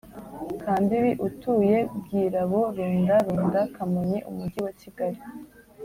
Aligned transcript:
Kambibi 0.61 1.11
utuye 1.27 1.77
BwiraboRunda 1.99 3.15
Runda 3.25 3.61
KamonyiUmujyi 3.75 4.59
wa 4.65 4.73
Kigali 4.81 5.19